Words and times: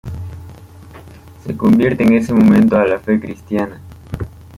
Se 1.45 1.55
convierte 1.55 2.01
en 2.01 2.13
ese 2.13 2.33
momento 2.33 2.75
a 2.75 2.87
la 2.87 2.97
fe 2.97 3.19
cristiana. 3.19 3.79